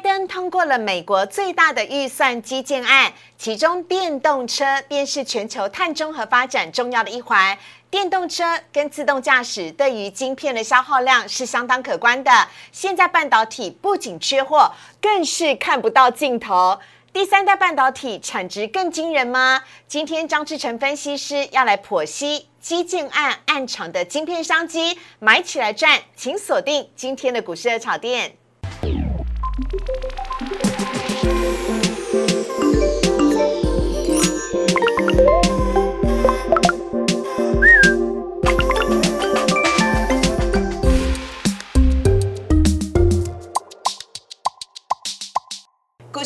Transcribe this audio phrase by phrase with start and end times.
[0.00, 7.56] 登通过了美国最大的预算基建案，其中电动车便是全球碳中和发展重要的一环。
[7.90, 12.30] 电动车跟自动驾驶对于晶片的消耗量是相当可观的。
[12.72, 16.78] 现在半导体不仅缺货，更是看不到尽头。
[17.12, 19.62] 第三代半导体产值更惊人吗？
[19.88, 28.36] 今天张志成分析师要来剖析基建案暗场的晶片商机，买起来赚，请锁定今天的股市的炒店。
[29.86, 30.29] thank you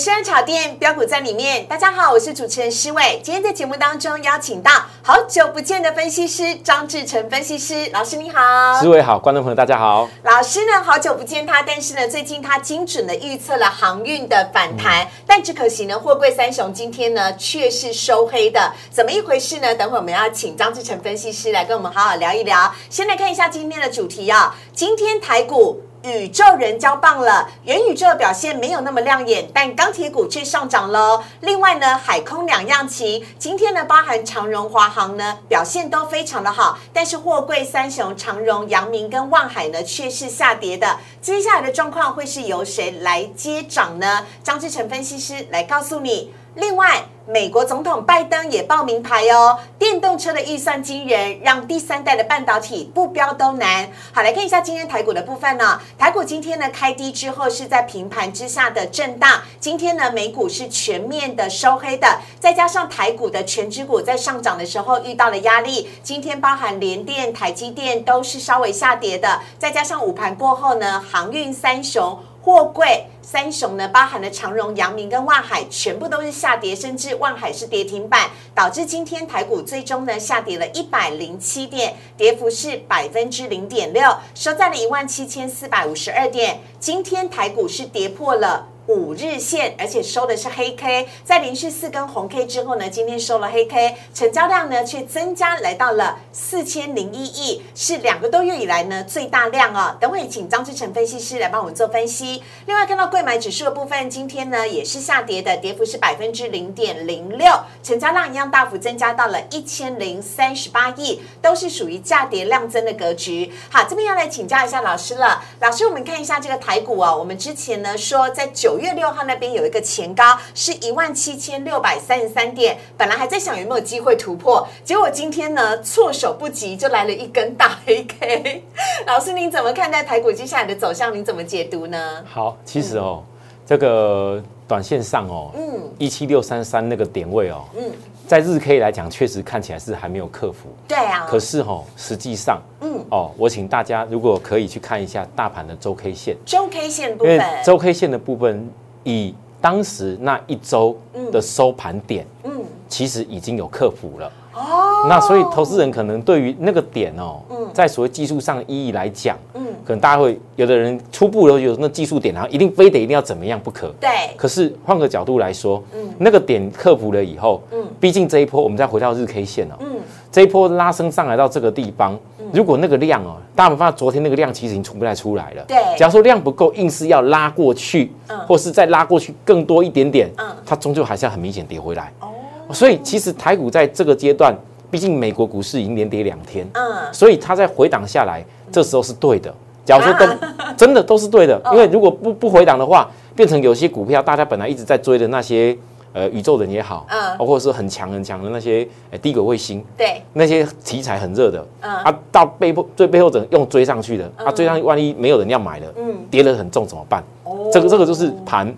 [0.05, 3.19] 股市炒店标股在里面，大家好，我是主持人施伟。
[3.25, 4.71] 今天在节目当中邀请到
[5.03, 8.39] 好久不见的分析师张志成分析师老师，你好，
[8.83, 10.07] 施伟好，观众朋友大家好。
[10.23, 19.75] 老师呢，好久不见他，但是呢，最近他精准的预测了航运的反弹，但只可惜呢，货柜三雄今天呢却是收黑的，怎么一回事呢？
[19.75, 22.75] 等会我们要请张志成分析师来跟我们好好聊一聊。
[22.91, 25.81] 先来看一下今天的主题啊，今天台股。
[26.05, 31.23] 宇宙人交棒了，元宇宙的表现没有那么亮眼，但钢铁股却上涨喽。
[31.41, 40.99] 另外呢，海空两样情，今天呢，包含长荣、华航呢，表现都非常的好，但是货柜三雄长荣、阳明跟万海呢，却是下跌的。
[41.23, 44.27] 接下来的状况会是由谁来接掌呢？
[44.43, 46.35] 张志成分析师来告诉你。
[46.55, 47.07] 另外。
[47.27, 53.89] 美国总统拜登也报名牌哦，电动车的预算惊人，让第三代的半导体不标都难。
[54.13, 55.81] 好，来看一下今天台股的部分呢。
[55.99, 72.19] 台股今天呢开低之后是在平盘之下的震荡，今天呢美股是全面的收黑的，再加上台股的全指股在上涨的时候遇到了压力，今天包含联电、台积电都是稍微下跌的，再加上午盘过后呢，航运三雄。
[72.45, 86.61] 货柜三雄呢，包含了长荣、阳明跟万海，全部都是下跌，甚至万海是跌停板，导致今天台股最终呢下跌了一百零七点，跌幅是百分之零点六，收在了一万七千四百五十二点。
[86.79, 88.69] 今天台股是跌破了。
[88.87, 99.97] 五日线，而且收的是黑 K，在连续四根红 K 之后呢，今天收了黑 K，成交量呢却增加来到了四千零一亿，是两个多月以来呢最大量哦。
[99.99, 102.43] 等会请张志成分析师来帮我们做分析。
[102.67, 107.51] 另外看到贵买指数的部分，今天呢也是下跌的，跌幅是百分之零点零六，
[107.83, 113.51] 成交量一样大幅增加到了一千零三十八亿，都是属于价跌量增的格局。
[113.71, 118.74] 好，这边要来请教一下老师了，老师，我们看一下这个台股哦，我们之前呢说在九。
[118.75, 128.65] 九月六号那边有一个前高是一万七千六百三十三点，本来还在想有没有机会突破，结果今天呢措手不及就来了一根大黑 K。
[129.07, 131.15] 老师您怎么看待台股接下来的走向？
[131.15, 132.25] 您怎么解读呢？
[132.29, 133.23] 好，其实哦，
[133.65, 137.93] 这个短线上哦，嗯，一七六三三那个点位哦，嗯，
[138.27, 140.69] 在日 K 来讲，确实看起来是还没有克服。
[140.89, 141.27] 对啊。
[141.29, 143.05] 可是哦，实际上，嗯。
[143.11, 148.69] 哦，我请大家如果可以去看一下大盘的周 K 线，周 K 线部分，周 K 线的部分
[149.03, 150.97] 以当时那一周
[151.31, 154.33] 的收盘点，嗯，其实已经有克服了。
[154.55, 157.43] 哦，那所以投资人可能对于那个点哦，
[157.73, 163.93] 在所谓技术上的意义来讲，嗯，可能大家会有的人初步有有那技术点，然后一定非得一定要怎么样不可。
[164.01, 164.11] 对。
[164.37, 169.97] 可是换个角度来说，嗯，那个点克服了以后，嗯，毕竟这一波我们再回到日 K 线哦，嗯，
[170.33, 172.19] 这一波拉升上来到这个地方。
[172.53, 175.65] 如果那个量哦，大家有发现昨天那个量其实已经出不太出来了。
[175.67, 182.13] 对，假如说量不够，硬是要拉过去，嗯，或是再拉过去更多一点点，嗯，它终究还是要很明显跌回来。
[182.21, 182.29] 哦，
[182.73, 184.55] 所以其实台股在这个阶段，
[184.91, 189.53] 毕竟美国股市已经连跌两天，嗯，所以它在回档下来，这时候是对的。
[189.85, 190.27] 假如说都
[190.77, 195.77] 真的都是对的，因为如果不不回档的话，变成有些股票大家本来一直在追的那些。
[196.15, 198.89] 呃，宇宙人也好，嗯，或者是很强很强的那些
[199.21, 207.21] 低轨卫星，对，那些题材很热的，嗯，啊，到背后最背后者用追上去的，啊，追上去万一没有人要买了，嗯，跌得很重怎么办？
[207.43, 208.73] 哦，这个这个就是盘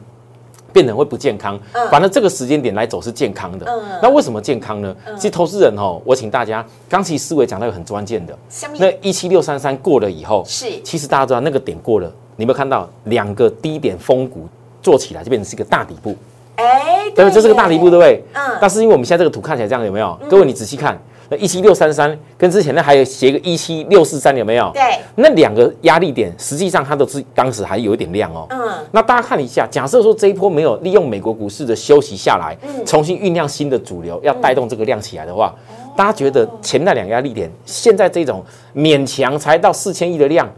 [0.77, 4.95] 变成会不健康，嗯，反正这个时间点来走是健康的，嗯，那为什么健康呢？
[5.15, 8.37] 其实投资人哦，我请大家刚其思维讲到一个很关键的，
[8.79, 12.07] 那一七六三三过了以后，是，其实大家知道那个点过了，
[12.37, 14.47] 你有没有看到两个低点峰谷
[14.83, 16.15] 做起来就变成是一个大底部？
[16.57, 18.23] 哎，对，这是个大底部，对不对？
[18.35, 18.59] 嗯。
[18.61, 20.19] 但是因为我们现在这个图看起来这样，有没有？
[20.29, 24.71] 各位你仔细看，那一七六三三跟之前那还有写个一七六四三，有没有？
[24.73, 24.83] 对。
[25.15, 28.47] 那两个压力点，实际上它都是当时还有一点量哦。
[28.51, 28.59] 嗯。
[28.93, 35.55] 那大家看一下，假设说这一波没有利用美国股市的休息下来，重新酝酿新的主流，要带动这个量起来的话，
[35.97, 38.45] 大家觉得前那两压力点，现在这种
[38.75, 40.49] 勉强才到四千亿的量，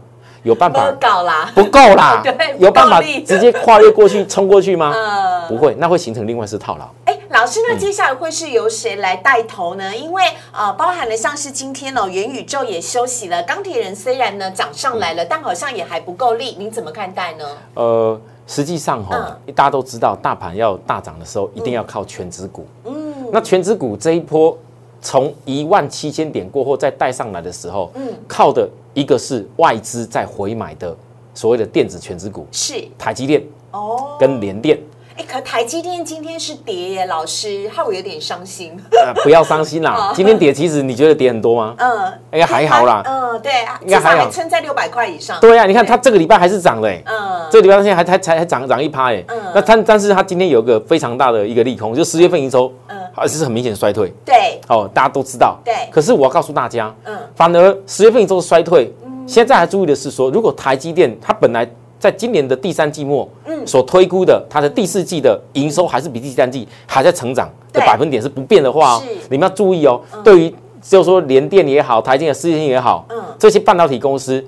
[0.43, 4.91] 有办法不搞啦，不够啦 对，有办法直接跨越过去冲过去吗？
[4.93, 6.87] 呃 不会，那会形成另外是套牢。
[7.05, 9.95] 哎，老师，那接下来会是由谁来带头呢？
[9.95, 17.45] 因为呃，包含了像是今天哦，元宇宙也休息了，钢铁人虽然呢涨上来了，但好像也还不够力，您怎么看待呢？
[17.73, 19.15] 呃，实际上哈、
[19.47, 22.67] 嗯大家都知道，大盘要大涨的时候，一定要靠全指股。
[22.85, 24.55] 嗯，那全指股这一波
[25.01, 30.95] 从一万七千点过后再带上来的时候，嗯，靠的一个是外资在回买的
[31.33, 32.83] 所谓的电子全指股，是。
[32.97, 33.41] 台积电
[33.71, 34.77] 哦，跟联电。
[35.17, 38.71] 哎，可台积电今天是跌耶，老师，害我有点伤心。
[38.91, 41.75] 呃，不要伤心啦， 今天跌，其实你觉得跌很多吗？
[41.77, 43.03] 嗯，应该还好啦。
[43.05, 43.51] 嗯，对，
[43.81, 45.37] 应该还好至少还撑在六百块以上。
[45.41, 52.88] 对呀、你看它这个礼拜还是涨的、欸，嗯，这个礼拜现在还还才还涨涨一趴哎嗯，那它但是它今天有个非常大的一个利空，就十月份营收，嗯
[53.19, 55.59] 还是很明显衰退对，哦，大家都知道。
[55.63, 58.91] 对可是我要告诉大家，嗯反而十月份营收衰退，
[59.27, 61.69] 现在还注意的是说，如果台积电它本来
[61.99, 70.01] 在今年的第三季末，嗯所推估的它的第四季的营收还是比第三季还在成长的百分点是不变的话你们要注意哦。
[70.23, 74.43] 对于就是说联电也好，台积电、世界也好，嗯这些半导体公司，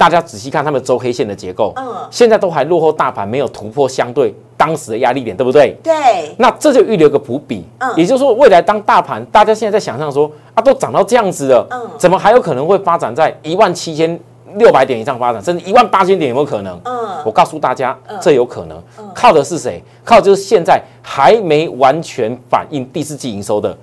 [0.00, 1.94] 大家仔细看他们周黑线的结构，嗯。
[2.10, 5.76] 现在都还落后大盘，没有突破相对当时的压力点，对不对？
[5.82, 7.92] 对，那这就预留个伏笔，嗯。
[7.98, 11.90] 也就是说，未来当大盘大家现在在想象说啊，都涨到这样子了，嗯。
[11.98, 14.18] 怎么还有可能会发展在一万七千
[14.54, 16.80] 六百点以上发展，甚至一万八千点有没有可能？
[16.82, 17.08] 嗯。
[17.26, 18.82] 我告诉大家嗯，这有可能，
[19.14, 19.82] 靠的是谁？
[20.02, 23.76] 靠的就是现在还没完全反映第四季营收的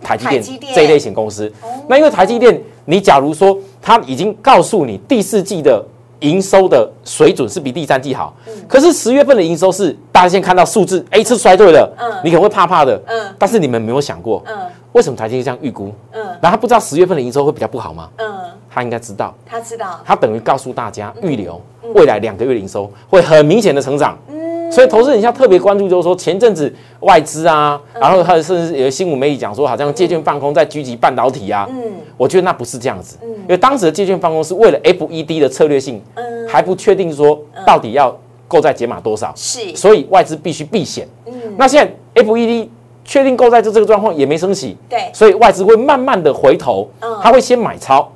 [0.00, 0.72] 台积电台积电。
[0.74, 1.52] 这一类型公司。
[1.86, 5.84] 那因为台积电，你假如说它已经告诉你第四季的
[6.20, 8.34] 营收的水准是比第三季好，
[8.66, 12.12] 可是十月份的营收是大家先看到数字，哎，是衰退了，嗯。
[12.24, 13.00] 你可能会怕怕的。
[13.06, 13.34] 嗯。
[13.38, 14.56] 但是你们没有想过，嗯。
[14.92, 15.92] 为什么台积电这样预估？
[16.12, 16.20] 嗯。
[16.40, 18.08] 然后他不知道十月份的营收会比较不好吗？
[18.16, 18.26] 嗯，
[18.68, 21.60] 他应该知道，他知道，他等于告诉大家预留
[21.94, 24.18] 未来两个月的营收会很明显的成长。
[24.28, 24.37] 嗯
[24.70, 31.66] 所以投资人要特别关注，就是说前阵子外资啊，然后他甚至有新闻媒体讲说，好像借券放空在狙击半导体啊。
[31.70, 38.12] 嗯我觉得那不是这样子，因为当时的借券放空是为了 FED 的策略性，嗯，还不确定说到底要
[38.48, 41.06] 购债解码多少，是，所以外资必须避险。
[41.26, 42.68] 嗯那现在 FED
[43.04, 48.10] 确定购债就这个状况也没升息，对，所以外资会慢慢的回头嗯，他会先买超，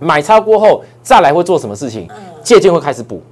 [0.00, 2.08] 买超过后再来会做什么事情？
[2.10, 3.22] 嗯借券会开始补。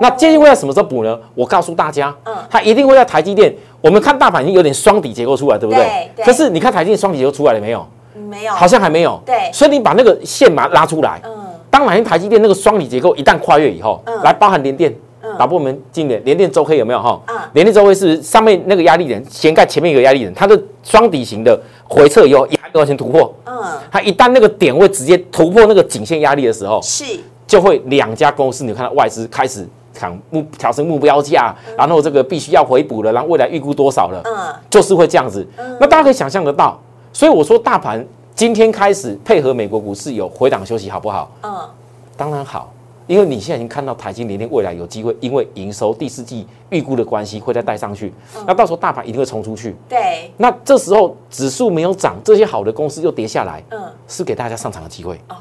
[0.00, 1.18] 那借券会在什么时候补呢？
[1.34, 3.54] 我告诉大家嗯，它一定会在台积电。
[3.80, 6.24] 我们看大盘已经有点双底结构出来，对不对对？
[6.24, 7.86] 可是你看台积电双底结构出来了没有？
[8.28, 9.20] 没有，好像还没有。
[9.26, 11.20] 对所以你把那个线嘛拉出来。
[11.24, 11.30] 嗯
[11.70, 17.34] 当然，台积电那个双底结构一旦跨越以后嗯，来包含联电嗯，打破我们经典联电周黑有没有哈嗯？
[17.54, 23.34] 联电周黑是上面那个压力点掀盖前面一个压力点，它的双底型的回撤以后也完全突破。
[23.46, 27.04] 嗯，它一旦那个点位直接突破那个颈线压力的时候，是，
[27.46, 35.46] 就会两家公司，你看到外资开始抢目调升目标价，然后这个必须要回补了，然后未来预估多少了，嗯就是会这样子。
[35.78, 36.78] 那大家可以想象得到，
[37.12, 38.04] 所以我说大盘
[38.34, 41.30] 今天开始配合美国股市有回档休息，好不好？
[41.42, 41.52] 嗯
[42.16, 42.72] 当然好，
[43.06, 48.12] 因为你现在已经看到台积联电未来有机会，因为营收第四季预估的关系会再带上去，
[48.46, 49.74] 那到时候大盘一定会冲出去。
[49.88, 53.80] 对，那这时候指数没有涨，这些好的公司又跌下来，嗯。
[54.06, 55.18] 是给大家上场的机会。
[55.28, 55.36] 哦，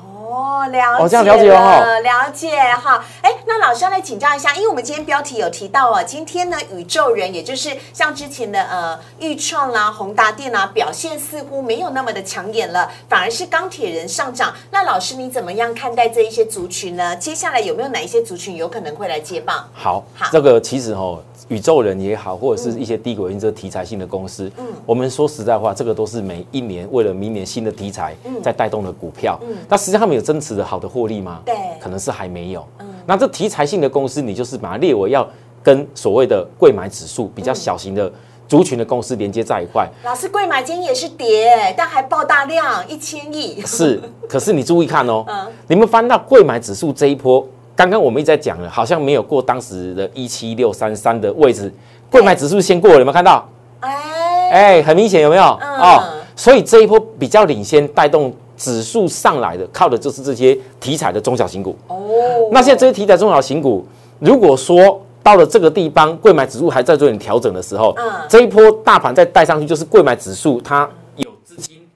[0.67, 3.03] 了解哦这样了解了哈了了解哈。
[3.21, 14.53] 哎，那老师要来请教一下，因为我们今天标题有提到啊，今天呢宇宙人，也就是像之前的呃豫创啦、宏达电啦，表现似乎没有那么的抢眼了，反而是钢铁人上涨。
[14.71, 17.15] 那老师你怎么样看待这一些族群呢？
[17.15, 19.67] 接下来有没有哪一些族群有可能会来接棒？
[19.73, 29.37] 好，好这个其实哦，宇宙人也好，或者是一些低轨运这题材性的公司，嗯，我们说实在话，这个都是每一年为了明年新的题材在带动的股票。
[29.43, 31.41] 嗯，那实际上他们有真实的好的获利吗？
[31.45, 32.65] 对可能是还没有。
[32.79, 35.27] 嗯，那这题材性的公司，你就是把它列为要
[35.61, 38.09] 跟所谓的贵买指数比较小型的
[38.47, 39.85] 族群的公司连接在一块。
[40.05, 43.61] 老师，贵买今天也是跌，但还爆大量一千亿。
[43.65, 51.73] 是，可是你注意看哦， 嗯你们翻到贵买指数这一波，刚刚我们一直在讲了，好像没有过当时的一七六三三的位置，
[52.09, 53.47] 贵买指数先过了，有没有看到？
[53.79, 55.43] 哎，哎，很明显有没有？
[55.61, 56.03] 嗯哦，
[56.35, 61.75] 所以这一波比较领先，带动指数上来的，靠的就是这些题材的中小型股。
[61.87, 61.99] 哦，
[62.51, 63.85] 那现在这些题材中小型股，
[64.19, 71.87] 如果说到了这个地方，贵买指数还在做点调整的时候，嗯这一波大盘再带上去，就是贵买指数它有资金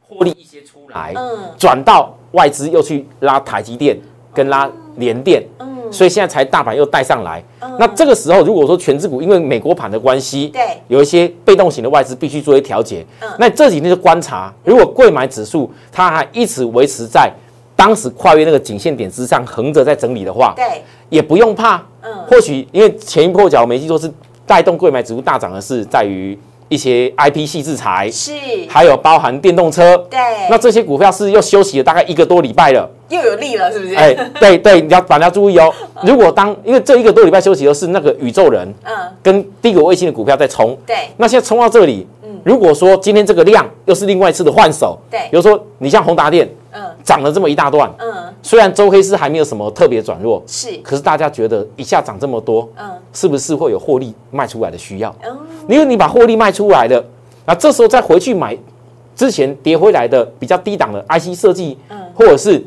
[0.00, 3.98] 获利一些出来，嗯转到外资又去拉台积电
[4.36, 7.42] 跟拉联电，嗯所以现在才大盘又带上来。
[7.78, 13.06] 那这个时候，如果说全指股因为美国盘的关系，对有一些被动型的外资必须做一些调节。
[13.22, 17.32] 嗯那这几天就观察，如果贵买指数它还一直维持在
[17.74, 21.80] 当时跨越那个颈线点之上横着在整理的话，对，也不用怕。
[22.02, 24.12] 嗯，或许因为前一波脚没记错是
[24.44, 26.36] 带动贵买指数大涨的是在于
[26.68, 28.32] 一些 I P 系制裁，是，
[28.68, 29.96] 还有包含电动车。
[30.10, 30.18] 对，
[30.50, 33.94] 那这些股票是又休息了大概一个多礼拜了，又有力了，是不是？
[33.94, 35.72] 哎， 对对，你要大家注意哦。
[36.02, 55.14] 如果当因为这一个多礼拜休息的是那个宇宙人，嗯，跟低轨卫星的股票在冲，对，那现在冲到这里，嗯，如果说今天这个量又是另外一次的换手，对，比如说你像宏达电，嗯，涨了这么一大段，嗯，虽然周黑是还没有什么特别转弱，是，可是大家觉得一下涨这么多，嗯，是不是会有获利卖出来的需要？
[55.24, 57.04] 嗯，因为你把获利卖出来了，
[57.46, 58.56] 那这时候再回去买
[59.14, 62.62] 之前跌回来的比较低档的 IC 设计，嗯，或者是。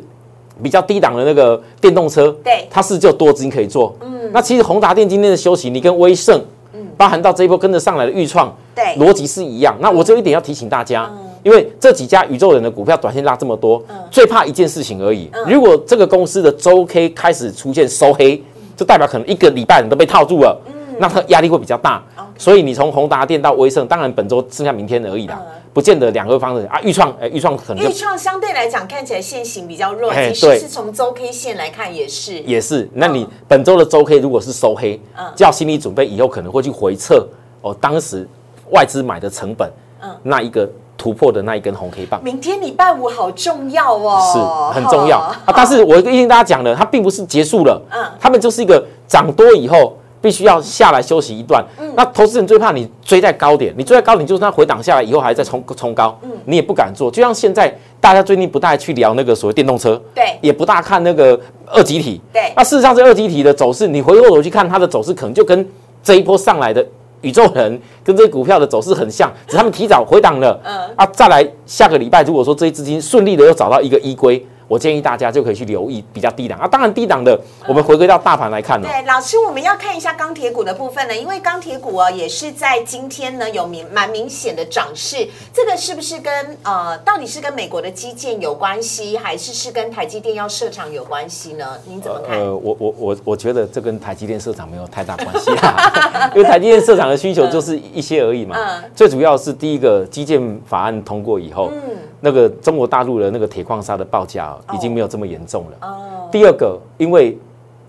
[0.61, 3.95] 比较低档的那个电动车，对，它是就多资金可以做。
[4.01, 6.41] 嗯，那其实宏达电今天的休息，你跟威盛，
[6.73, 9.75] 嗯，包含到这一波跟着上来的预创，对，逻辑是一样。
[9.79, 11.09] 那我只有一点要提醒大家，
[11.43, 15.29] 因为这几家宇宙人的股票短线拉这么多，最怕一件事情而已。
[15.47, 18.41] 如果这个公司的周 K 开始出现收黑，
[18.75, 22.01] 就代表可能一个礼拜你都被套住了，嗯，那它压力会比较大。
[22.37, 25.41] 所以你从宏达电到威盛，当然本周剩下明天而已啦。
[25.71, 32.89] 不见得两个方式啊，预创，哎，预创可能预创相对来讲看起来线型比较弱，其实是从周 K 线来看也是，也是。
[32.93, 37.27] 那你本周的周 K 如果是收黑，嗯，就要心理准备以后可能会去回测
[37.61, 38.27] 哦，当时
[38.71, 42.21] 外资买的成本，嗯，那一个突破的那一根红 K 棒。
[42.23, 45.39] 明天礼拜五好重要哦，是很重要啊。
[45.55, 49.95] 但是我跟大家讲了，它并不是结束了，嗯，他们就是一个涨多以后。
[50.21, 51.63] 必须要下来休息一段。
[51.79, 57.09] 嗯，那投资人最怕你追在高点，你追在高点就是它回档下来以后还在冲冲高，嗯，你也不敢做。
[57.09, 62.51] 就像现在大家最近不大去聊那个所谓电动车，对，也不大看那个二级体，对。
[62.55, 65.67] 那事实上这二级体的走势，你回过头去看它的走势，可能就跟
[66.03, 66.85] 这一波上来的
[67.21, 70.59] 宇宙人跟这股票的走势很像，只是他们提早回档了。
[70.63, 74.45] 嗯，啊，再来下个礼拜，如果说这些资金顺利的又找到一个依归。
[74.69, 78.87] 我建议大家就可以去留意比较低档啊，当然低档的，我们回归到大盘来看呢。
[78.87, 91.65] 对，老师，我们要看一下钢铁股的部分呢，因为钢铁股啊也是在今天呢有明蛮明显的涨势，这个是不是跟呃到底是跟美国的基建有关系，还是是跟台积电要设厂有关系呢？
[91.85, 92.39] 您怎么看？
[92.39, 98.55] 呃，我我我我觉得这跟台积电设厂没有太大关系啊， 因为台积电设厂的需求就是一些而已嘛。
[98.55, 98.83] 嗯。
[98.95, 104.55] 最主要是第一个基建法案通过以后，嗯，那个中国大陆的那个铁矿砂的报价。
[104.73, 105.87] 已经没有这么严重了。
[105.87, 106.29] 哦。
[106.31, 107.37] 第二个，因为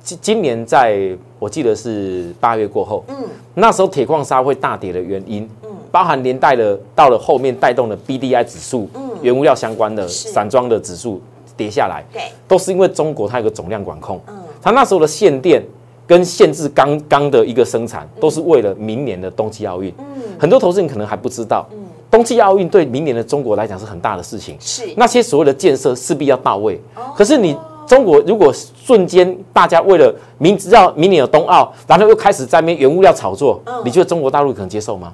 [0.03, 3.17] 今今年在我记得是八月过后，嗯，
[3.55, 11.21] 那时候铁矿砂会大跌的原因，嗯，包含连带的到了后面带动的 B D I 指数，嗯，原物料相关的散装的指数
[11.57, 15.63] 跌下来，对，都是因为中国它有个总量管控，嗯，它那时候的限电
[16.07, 21.79] 跟限制钢钢的一个生产，都是为了明年的冬季奥运，嗯，很多投资人可能还不知道，嗯。
[22.11, 26.81] 冬季奥运对明年的中国来讲是很大的事情，是那些所谓的建设势必要到位。
[27.17, 28.53] 可是你中国如果
[28.85, 35.13] 瞬间大家为了明知道明年有冬奥，然后又开始在那边原物料炒作，你觉得中国大陆可能接受吗？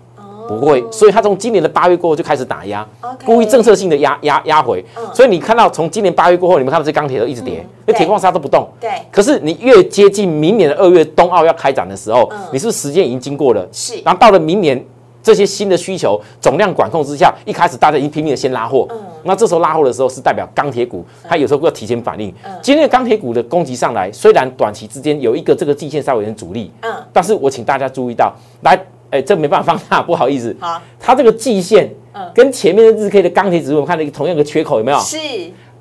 [0.48, 0.82] 不会。
[0.90, 2.86] 所以他从今年的八月过后就开始打压，
[3.26, 4.82] 故意政策性的压压压回。
[5.12, 8.66] 所以你看到从今年八月过后，你们看到这钢铁都一直跌，那铁矿砂都不动。
[8.80, 8.90] 对。
[9.10, 13.68] 可是你越接近明年的二月冬奥要开展的时候，你是时间已经经过了？
[13.70, 14.00] 是。
[14.02, 14.82] 然后到了明年。
[15.26, 18.86] 这些新的需求总量管控之下，一开始大家已经拼命的先拉货，
[19.24, 22.32] 那这时候拉货的时候是代表钢铁股，它有时候要提前反应。
[22.62, 28.80] 今天的钢铁股的攻击上来，虽然短期之间有一个这个季线稍微有点阻力，嗯，但是我请大家注意到，来，
[29.10, 31.92] 哎，这没办法放大，不好意思，好，它这个季线，
[32.32, 34.98] 跟前面的日 K 的钢铁指数，我们看到一个同样的缺口，有没有？
[35.00, 35.18] 是，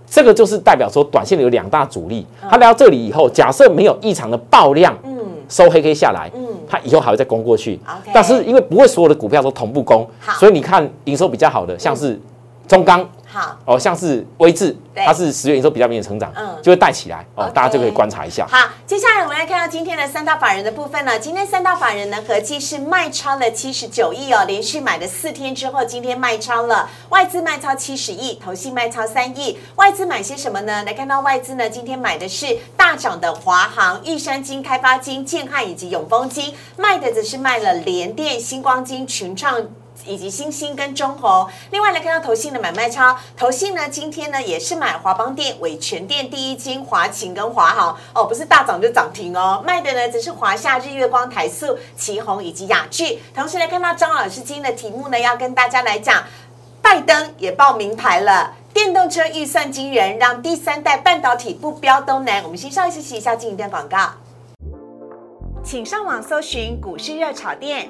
[0.08, 5.15] 这个就是代表说短线的有两大阻力，它来到这里以后，假设没有异常的爆量，嗯，
[5.50, 6.46] 收黑 K 下来，嗯。
[6.68, 7.80] 它以后还会再攻过去，
[8.14, 10.08] 但是因为不会所有的股票都同步攻，
[10.40, 12.20] 所以你看营收比较好的，像是
[12.68, 13.08] 中钢。
[13.36, 18.48] 好哦，像是微智，它是十月营收比较明显成长，嗯，就会带起来哦，大家就可以观察一下。
[18.48, 21.20] 好，接下来我们来看到今天的三大法人的部分呢。
[21.20, 29.60] 今天三大法人呢合计是卖超了七十九亿哦，连续买了四天之后，今天卖超了，外资卖超七十亿，投信卖超三亿。
[29.76, 30.86] 外资买些什么呢？
[30.86, 39.62] 来看到外资呢，今天买的是大涨的华航、玉山金、开发金、建汉以及永丰金，卖的则是卖了联电、星光金、群创。
[40.06, 53.20] 以及星星跟中红，另外来看到投信的买卖超，投信呢今天呢也是买华邦电、伟全电、第一金、华勤跟华航哦，不是大涨就涨停哦，卖的呢则是华夏、日月光、台塑、旗宏以及雅聚。
[53.34, 56.24] 同时来看到张老师今天的题目呢，要跟大家来讲，
[56.82, 62.44] 拜登也报名牌了，电动车预算惊人，让第三代半导体不标都难。
[62.44, 64.12] 我们先稍微休息一下，进一段广告，
[65.64, 67.90] 请上网搜寻股市热炒店。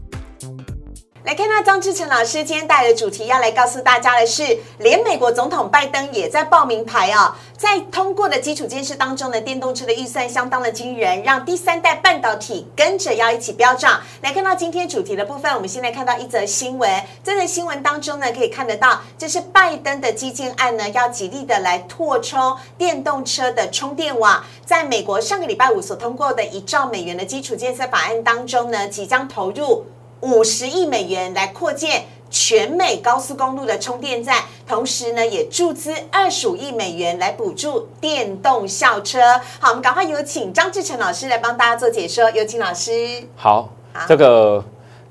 [1.23, 14.01] 来看到张志成老师今天带来的主题，要来告诉大家的是，连美国总统拜登也在报名牌啊，在通过的基础建设当中呢，电动车的预算相当的惊人，让第三代半导体跟着要一起飙涨。
[14.21, 16.89] 来看到今天主题的部分，我们现在看到一则新闻，
[17.23, 24.43] 这则新闻当中呢，可以看得到，这是拜登的基建案呢，要极力的来拓充电动车的充电网。
[24.65, 29.85] 在美国上个礼拜五所通过的一兆美元的基础建设法案当中呢，即将投入。
[30.21, 34.37] 五十亿美元来扩建全美高速公路的充电站，
[34.67, 39.19] 同时呢，也注资二十五亿美元来补助电动校车。
[39.59, 42.29] 好，我们赶快有请张志成老师来帮大家做解说。
[42.31, 42.91] 有请老师。
[43.35, 43.69] 好，
[44.07, 44.63] 这个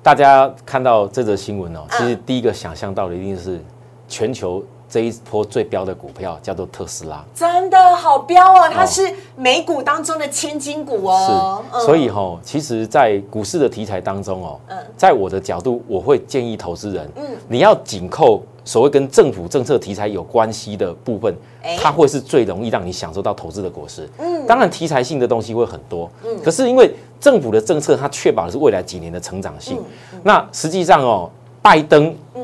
[0.03, 3.63] 大家看到这则新闻哦，其实第一个想象到的一定是
[4.09, 4.65] 全球。
[4.91, 8.69] 这一波最标的股票叫做特斯拉，真的好标哦！
[8.69, 11.63] 它是美股当中的千金股哦。
[11.73, 14.59] 是，所以哈，其实，在股市的题材当中哦，
[14.97, 21.33] 在我的角度，我会建议投资人，嗯，你要紧扣所谓跟政府政策题材有关系的部分，
[21.79, 24.09] 它会是最容易让你享受到投资的果实。
[24.19, 29.81] 嗯，当然题材性的东西会很多，嗯，可是因为政府的政策，它确保的是未来几年的成长性。
[30.25, 31.31] 那实际上哦，
[31.63, 32.43] 拜登，嗯。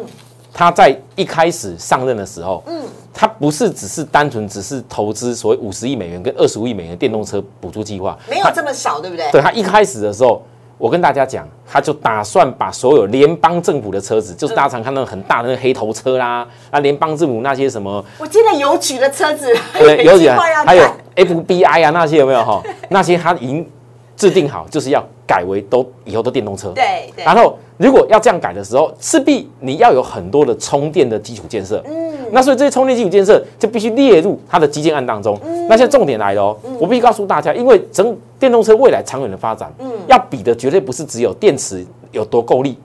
[0.59, 2.83] 他在一开始上任的时候，嗯，
[3.13, 9.31] 他不是只是单纯只是投资所谓五十亿美元跟二十五亿美元电动车补助计划，没有这么少，对不对？
[9.31, 10.43] 对他一开始的时候，
[10.79, 20.85] 我跟大家讲，他就打算把所有联邦政府的车子，就是大家常看到很大的那个黑头车啦，啊，联邦政府那些什么，我记得邮局的车子， 对，邮局还有
[21.17, 22.63] FBI 啊那些有没有哈？
[22.89, 23.71] 那些他已经
[24.17, 27.59] 制定好，就是要改为都以后都电动车，对，然后。
[27.79, 31.83] 如果要这样改的时候，势必你要有很多的充电的基础建设。
[31.85, 35.39] 嗯，那所以这些充电基础建设就必须列入它的基建案当中。
[35.45, 42.79] 嗯，那现在重点来了哦，我必须告诉大家，因为整电动车未来长远的发展，嗯，要比的绝对不是只有电池有多够力，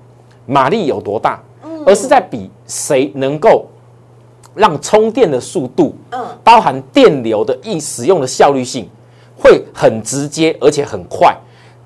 [0.46, 3.66] 马力有多大，嗯，而是在比谁能够
[4.54, 8.90] 让充电的速度，嗯，包含电流的应使用的效率性，
[9.42, 11.34] 会很直接而且很快。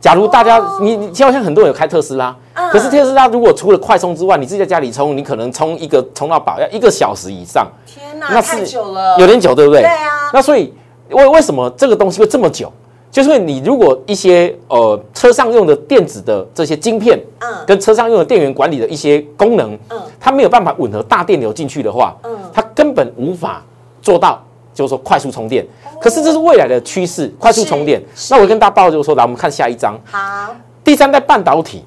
[0.01, 2.35] 假如大家你你就像很多人有开特斯拉。
[2.71, 7.67] 可是特斯拉如果除了快充之外，你自己在家里充，你可能充一个充到饱要一个小时以上。
[7.85, 9.81] 天哪，太久了，有点久，对不对？
[9.81, 10.31] 对啊。
[10.33, 10.73] 那所以
[11.09, 12.71] 为为什么这个东西会这么久？
[13.11, 23.63] 就是你如果一些呃车上用的电子的这些晶片，嗯，跟车上用的电源管理的一些功能，嗯，它没有办法吻合大电流进去的话，嗯，它根本无法
[24.01, 25.65] 做到，就是说快速充电。
[26.01, 28.01] 可是这是未来的趋势，快速充电。
[28.29, 29.97] 那我跟大家报就是说，来我们看下一章。
[30.03, 31.85] 好，第三代半导体。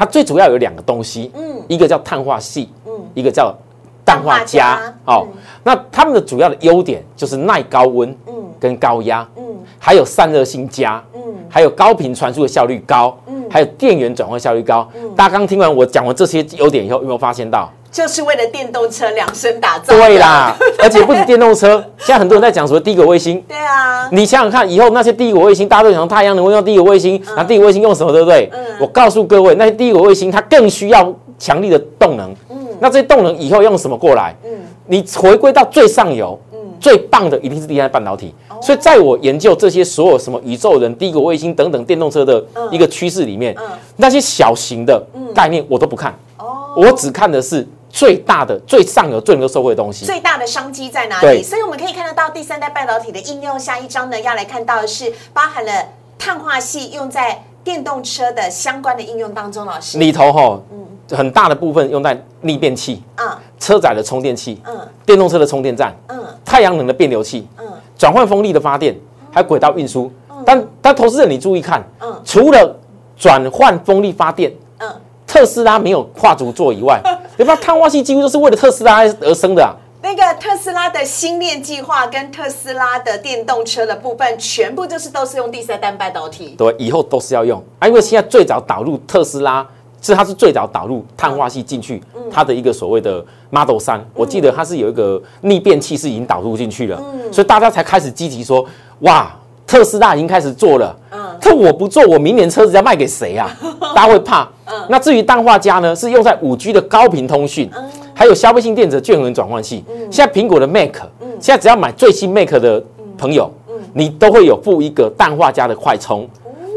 [0.00, 3.54] 它最主要有两个东西，嗯，一个叫碳化系，嗯，一个叫
[4.02, 5.26] 氮化镓，哦，
[5.62, 9.44] 那它们的主要的优点就是耐高温，嗯，跟高压，嗯，
[9.78, 14.88] 还有散热性佳，嗯，还有高频传输的效率高，嗯，还有电源转换效率高。
[15.14, 17.70] 大家刚听完我讲完这些优点以后，有没有发现到？
[17.90, 19.94] 就是为了电动车量身打造。
[19.94, 23.42] 对啦，而且不止电动车，现在很多人在讲什么低轨卫星。
[23.48, 28.48] 对啊，你想想看，以后那些低轨卫星，大家都想太阳能会用低轨卫星，那低轨卫星用什么，对不对？
[28.52, 28.58] 嗯。
[28.80, 32.32] 我告诉各位，那些低轨卫星它更需要强力的动能。
[32.48, 32.56] 嗯。
[32.78, 34.34] 那这些动能以后用什么过来？
[34.44, 34.50] 嗯。
[34.86, 38.32] 你回归到最上游，嗯，最棒的一定是第三代半导体。
[38.62, 43.56] 所以在我研究这些所有什么宇宙人、低轨卫星等等电动车的一个趋势里面，
[43.96, 45.02] 那些小型的
[45.34, 46.14] 概念我都不看。
[46.38, 46.72] 哦。
[46.76, 47.66] 我只看的是。
[47.90, 51.42] 最大的、最上游、最能够收获的东西，最大的商机在哪里？
[51.42, 53.58] 所以我们可以看得到第三代半导体的应用。
[53.58, 55.72] 下一章呢，要来看到的是包含了
[56.18, 59.66] 碳化系用在电动车的相关的应用当中。
[59.66, 67.66] 老师里头哈，嗯，很大的部分用在逆变器，嗯，车载的充电器，嗯，电动车的充电站，嗯，太阳能的变流器，嗯，
[67.98, 68.96] 转换风力的发电，
[69.32, 70.10] 还有轨道运输。
[70.46, 72.74] 但但投资人你注意看，嗯，除了
[73.18, 74.88] 转换风力发电，嗯，
[75.26, 77.00] 特斯拉没有跨足做以外。
[77.40, 77.56] 对吧？
[77.56, 79.72] 碳化系几乎都是为了特斯拉而生的啊。
[80.02, 86.54] 那个特斯拉的新链计划跟特斯拉的电动车的部分，全部就是都是用第三代半导体。
[86.58, 89.66] 对，以后都是要用啊，因为现在最早导入特斯拉，
[90.02, 98.62] 是它是最早导入碳化系进去，它的一个所谓的 Model 三，我记得它是有一个逆变器是已经导入进去了，所以大家才开始积极说，
[98.98, 99.34] 哇，
[99.66, 100.94] 特斯拉已经开始做了。
[101.40, 103.50] 这我不做，我明年车子要卖给谁啊？
[103.94, 104.48] 大家会怕。
[104.88, 107.70] 那至于氮化镓呢，是用在五 G 的高频通讯，
[108.14, 109.84] 还有消费性电子的能转换器。
[110.10, 110.94] 现在苹果的 Mac，
[111.40, 112.82] 现在只要买最新 Mac 的
[113.16, 113.50] 朋友，
[113.94, 116.28] 你都会有附一个氮化镓的快充。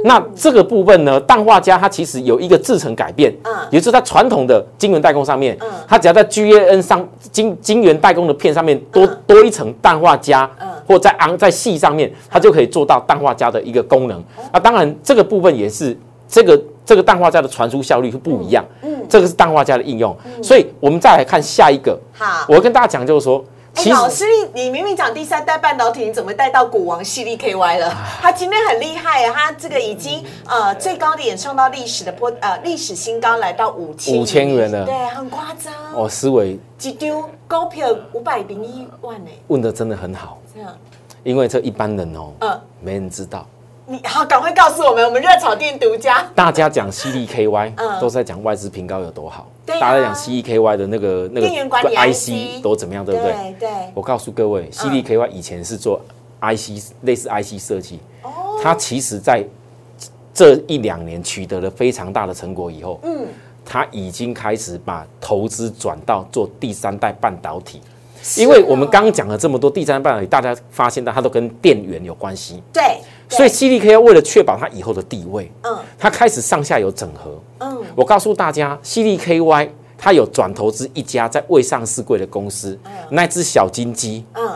[0.06, 3.34] 那这个部分呢，氮化镓它其实有一个制成改变，
[3.72, 10.50] 也就是在传统的晶圆代工上面，它只要在 GaN 上晶晶圆代工的片上面多多一层氮化镓，
[10.88, 14.24] 或在昂在细上面，它就可以做到氮化镓的一个功能。
[14.52, 18.64] 那当然这个部分也是这个这个氮化镓的传输效率是不一样。
[18.82, 20.16] 嗯，这个是氮化镓的应用。
[20.42, 22.00] 所以我们再来看下一个。
[22.14, 23.44] 好，我跟大家讲就是说。
[23.76, 27.92] 哎，老师，你你明明讲第三代半导体，你怎么带到股王系列 KY 了？
[28.22, 35.74] 他今天很厉害啊，他这个已经呃最高点上到历史的波呃历史新高，来到五千五千元了，对，很夸张。
[35.96, 39.32] 哦，思维几丢高票五百零一万呢？
[39.48, 40.72] 问的真的很好，这样，
[41.24, 43.46] 因为这一般人哦，嗯，没人知道。
[43.86, 46.26] 你好，赶快告诉我们，我们热炒店独家。
[46.34, 49.50] 大家讲 C D K Y，嗯，都在讲外资平高有多好。
[49.66, 51.48] 对，大家讲 C D K Y 的那个那个
[51.94, 53.56] I C 都怎么样，对不对？
[53.60, 53.70] 对。
[53.94, 56.00] 我告诉各位，C D K Y 以前是做
[56.40, 59.44] I C 类似 I C 设计，哦，它其实在
[60.34, 63.28] 这一两年取得了非常大的成果以后，嗯，
[63.66, 67.82] 它已经开始把投资转到做第三代半导体。
[68.38, 72.64] 因为我们刚刚讲了这么多第三代半导体，大家发现到它都跟电源有关系。
[72.72, 73.00] 对。
[73.36, 82.78] 所以 C D K 要为了确保它以后的地位，嗯，它开始上下游整合，嗯，我告诉大家，C D K Y 它有转投资一家在未上市柜的公司，
[83.10, 84.52] 那只小金鸡，嗯，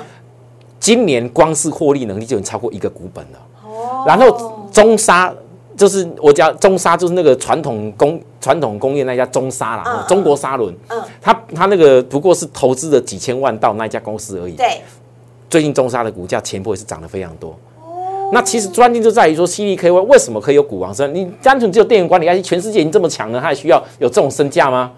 [0.80, 5.34] 今年光是获利能力就已经超过一个股本了，哦，然后中沙
[5.76, 14.82] 就是我讲中沙就是那个传统工传统工业那家中沙啦，中国沙轮，嗯，它它那个不过是投资了几千万到那家公司而已，对，
[15.50, 17.58] 最近中沙的股价前波也是涨得非常多。
[18.32, 21.14] 那其实关键就在于说，C D K Y 为什么可以有股王身？
[21.16, 24.92] 你单纯只有电源管理 IC，全世界已经这么强了，它还需要有这种身价吗？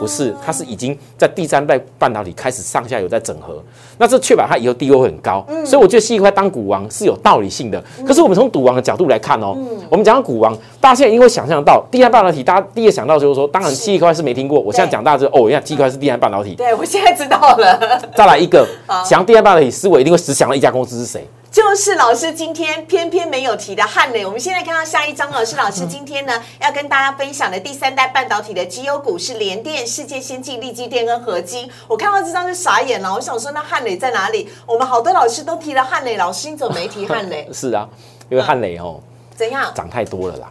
[0.00, 3.62] 不是，它是已经在第三代半导体开始上下游在整合，
[3.98, 5.46] 那这确保它以后地位会很高。
[5.64, 7.80] 所以我觉得 C D K Y 当股王是有道理性的。
[8.04, 9.56] 可是我们从赌王的角度来看哦，
[9.88, 14.58] 我们讲到股王，大家现在一定会想象到第三半导体，大家第一个想到就是说，当然 C D K Y 是没听过。
[14.58, 16.56] 我现在讲大之后，哦，原来 C D K Y 是第三半导体。
[16.56, 18.02] 对，我现在知道了。
[18.16, 18.66] 再来一个，
[19.06, 21.24] 想第三半导体思维，一定会只想到一家公司是谁？
[21.52, 31.70] 就是老师今天偏偏没有提的汉磊，我们现在看到下一张哦，是老师今天呢要跟大家分享的第三代半导体的绩优股是联电、世界先进、力基电跟合金。
[31.86, 34.48] 我看到这张就傻眼了，我想说那汉磊在哪里？
[34.64, 37.46] 我们好多老师都提了汉磊，老师你怎么没提汉磊？
[37.52, 37.86] 是啊，
[38.30, 38.98] 因为汉磊哦，
[39.36, 40.50] 怎样涨太多了啦？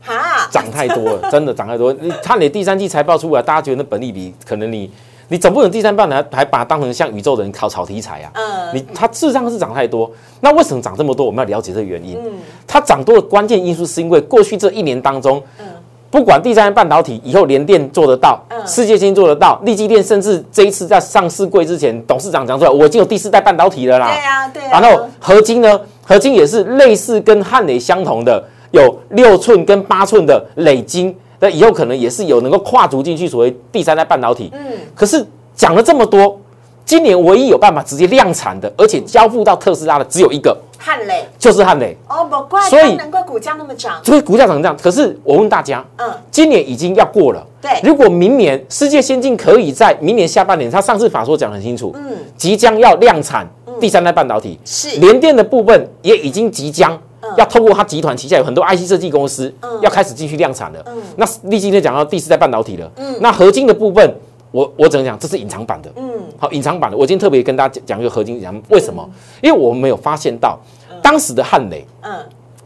[0.00, 1.92] 哈，涨太多了，真的涨太多。
[1.92, 4.90] 你汉磊第三季财报出来，大家觉得那本利比可能你。
[5.32, 8.30] 你总不能第三半还还把它当成像宇宙人考炒题材啊？
[8.34, 11.24] 嗯，你它事实上是涨太多，那为什么涨这么多？
[11.24, 12.18] 我们要了解这个原因。
[12.22, 12.32] 嗯，
[12.66, 15.64] 它涨多的关键因素是因为过去这一年当中，嗯，
[16.10, 24.12] 不管第三代半导体以后联电做得到，嗯，世界先做得到，立基电甚至这一次在上市柜之前，董事长讲出来，我已经有第四代半导体了啦。
[24.12, 24.62] 对啊，对。
[24.70, 25.80] 然后合金呢？
[26.04, 31.16] 合金也是类似跟汉磊相同的，有六寸跟八寸的磊晶。
[31.42, 34.60] 那以后可能也是有能够跨足进去所谓第三代半导体，嗯，
[34.94, 35.26] 可是
[35.56, 36.38] 讲了这么多，
[36.84, 40.56] 今年唯一有办法直接量产的，而且交付到特斯拉的只有一个。
[40.78, 41.96] 汉磊，就是汉磊。
[42.08, 44.00] 哦，不怪，所以难怪股价那么涨。
[44.04, 53.44] 所以股价涨这样，可是我问大家，嗯，今年已经要过了，对，如果明年世界先进可以在明年下半年，他上次法说讲很清楚，嗯，即将要量产
[53.80, 55.00] 第三代半导体，是。
[55.00, 56.96] 联电的部分也已经即将。
[57.36, 60.84] 要透过它集团旗下有很多 IC 设计公司，要开始继续量产了。
[61.16, 62.90] 那立今天讲到第四代半导体了。
[63.20, 64.14] 那合金的部分，
[64.50, 65.90] 我我只能讲这是隐藏版的。
[65.96, 66.04] 嗯，
[66.38, 66.96] 好，隐藏版的。
[66.96, 69.08] 我今天特别跟大家讲一个合金，讲为什么？
[69.40, 70.58] 因为我们没有发现到
[71.02, 72.12] 当时的汉雷，嗯，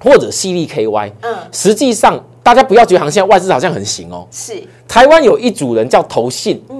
[0.02, 4.26] 或者 C D K Y，嗯，实际上大家不要觉得好像现在外资好像很行哦。
[4.30, 6.76] 是，台湾有一组人叫投信，嗯。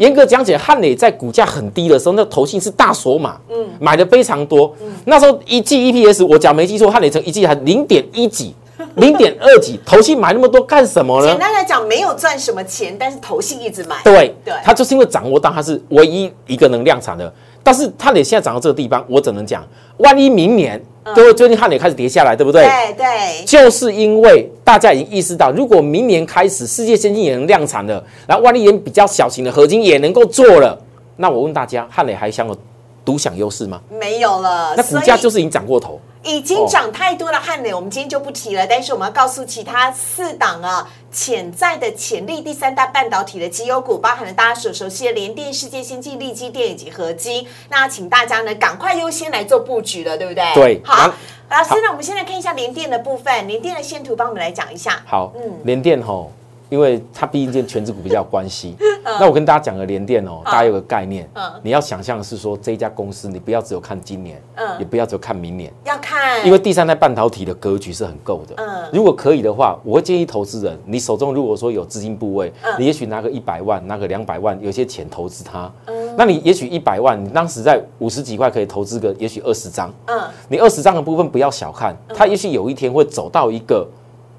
[0.00, 4.74] 严格讲起来，汉磊在股价很低的时候，那投信是大锁码，嗯，买的非常多。
[5.04, 8.54] 那时候一季 EPS，我讲没记错，汉磊成一季还零点一几，
[8.96, 11.28] 零点二几，投信买那么多干什么呢？
[11.28, 13.96] 简单来讲，没有赚什么钱，但是投信一直买。
[14.02, 17.30] 对对，他就是因为掌握到它是唯一一个能量产的。
[17.62, 19.62] 但是它得现在涨到这个地方，我只能讲，
[19.98, 20.82] 万一明年。
[21.02, 22.62] 各位，最近汉磊开始跌下来，对不对？
[22.62, 30.78] 对对，就是因为大家已经意识到，如果明年开始世界先进也能量产了，然后万利研比较小型的合金也能够做了，
[31.16, 32.56] 那我问大家，汉磊还想有
[33.04, 33.80] 独享优势吗？
[33.90, 36.00] 没有了，那股价就是已经涨过头。
[36.22, 38.66] 已经涨太多了，汉磊，我们今天就不提了。
[38.66, 47.46] 但是我们要告诉其他四档啊，潜在的潜力第三代半导体的绩优股，包含了大家所熟悉的联电、世界先进、力基电以及合金。
[47.70, 50.52] 那请大家呢，赶快优先来做布局了，对不对？
[50.54, 50.82] 对。
[50.84, 51.10] 好，
[51.48, 55.00] 老师，那我们现在看一下联电的部分，联电的线图，帮我们来讲一下。
[55.06, 56.30] 好，嗯，联电吼。
[56.70, 58.74] 因为它毕竟跟全职股比较关系，
[59.20, 61.28] 那我跟大家讲个联电哦，大家有个概念，
[61.62, 64.40] 你要想象是说这一家公司，你不要只有看今年，
[64.78, 68.54] 也不要只有看明年，要看，因为第三代半导体的格局是很够的。
[68.56, 75.70] 嗯，如果可以的话，我会建议投资人，你手中如果说有资金部位，你也许拿个一百万，拿个两百万，有些钱投资它。
[76.16, 79.92] 那你也许一百万，你当时在五十几块可以投资个，也许二十张。
[80.06, 83.86] 嗯，你二十张的部分不要小看，它也许有一天会走到一个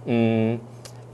[0.06, 0.58] 嗯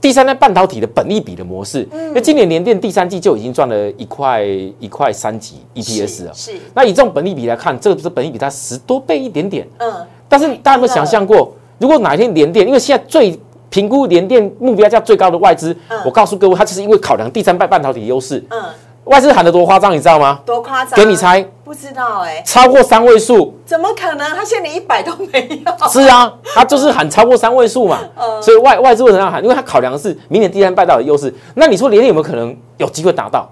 [0.08, 1.86] 第三代半导体的本利比的模式。
[1.92, 6.32] 因为今年联电第三季就已经赚了一块一块三几 EPS 了。
[6.32, 9.68] 是，那以这种本利比来看，这个是本利比它十多倍一点点。
[9.76, 9.92] 嗯，
[10.26, 18.42] 但是大家有没有想象过，如果哪一天联电，因为现在最评估联电目标价最高的外资，我告诉各位，它就是因为考量第三代半导体优势。
[18.48, 18.62] 嗯，
[19.04, 20.40] 外资喊得多夸张，你知道吗？
[20.46, 20.98] 多夸张？
[20.98, 23.54] 给你猜，不知道哎，超过三位数。
[23.66, 24.26] 怎么可能？
[24.30, 25.88] 他现在连一百都没有。
[25.90, 28.00] 是啊，他就是喊超过三位数嘛。
[28.40, 29.42] 所以外外资为什么要喊？
[29.42, 31.32] 因为他考量的是明年第三代半导体优势。
[31.56, 33.46] 那你说联电有没有可能有机会达到？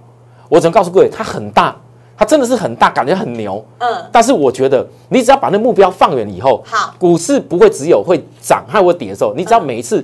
[0.48, 1.76] 我只能告诉各位，它很大。
[2.16, 3.62] 它真的是很大，感觉很牛。
[3.80, 10.02] 嗯，但是我觉得你只要把那目标放远以后，好，股市不会只有会涨还会跌的时候，你只要每一次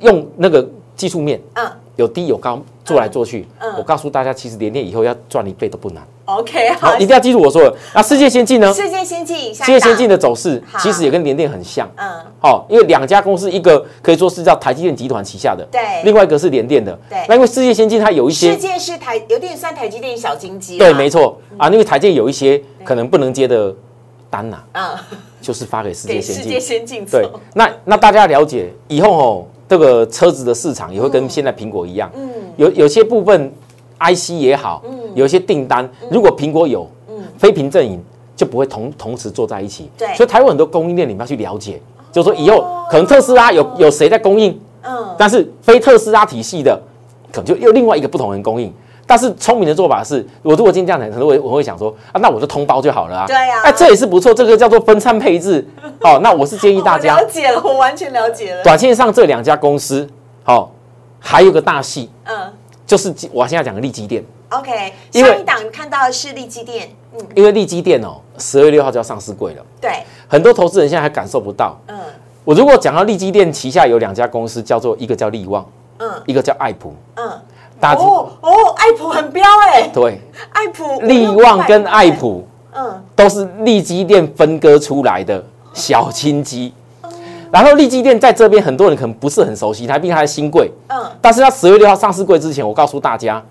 [0.00, 1.64] 用那个技术面，嗯，
[1.98, 6.02] 有低有高做来做去，嗯，我告诉大家，其实连电以后要赚一倍都不难。
[6.26, 7.74] OK，好，一定要记住我说的。
[7.92, 8.72] 那世界先进呢？
[8.72, 11.90] 世界先进，世界先进的走势其实也跟联电很像。
[11.96, 12.08] 嗯，
[12.40, 17.18] 好，因为两家公司，一个可以说是叫台积电集团旗下的，对，另外一个是联电的，对。
[17.28, 23.74] 那因为世界先进它有一些，世界是台有点算台积电小金鸡，对，没错啊，因为台积电有一些可能不能接的
[24.30, 24.96] 单呐，嗯，
[25.40, 27.28] 就是发给世界先进，世界先进对。
[27.54, 33.52] 那那大家了解以后哦，这个车子的市场也会跟现在苹果一样，嗯，有有些部分
[34.00, 36.88] IC 也好，嗯，有一些订单，如果苹果有。
[37.08, 37.24] 嗯。
[37.36, 38.02] 非屏阵营
[38.34, 46.80] 就不会同同时坐在一起，对，所以台湾很多供应链你们要去了解，就是说以后可能特斯拉有有谁在供应，嗯，但是非特斯拉体系的
[47.32, 48.72] 可能就又另外一个不同人供应。
[49.08, 55.66] 但是聪明的做法是，我如果今天这样讲，可能我我会想说啊，那我就通包就好了啊，对呀，哎，这也是不错，这个叫做分散配置。
[56.02, 58.62] 哦，那我是建议大家了解了，我完全了解了。
[58.62, 60.06] 短线上这两家公司，
[60.44, 60.70] 好，
[61.18, 62.52] 还有个大戏，嗯，
[62.86, 64.22] 就是我现在讲的利基店。
[64.50, 71.98] OK，下一档看到的是利基店，嗯，因为利基店哦，十二月六号就要上市柜了，对，很多投资人现在还感受不到，嗯，
[72.44, 75.66] 我如果讲到利基店旗下有两家公司，叫做一个叫利旺，
[75.98, 77.30] 嗯，一个叫爱普，嗯，
[77.80, 80.20] 大家哦哦，爱普很彪哎，对，
[80.52, 86.72] 爱普利旺跟爱普，嗯，都是利基店分割出来的小金鸡，
[87.50, 93.42] 然后利基店在这边很多人可能不是很熟悉，它毕竟它是新贵，嗯，但是它十月六号上市柜之前，我告诉大家。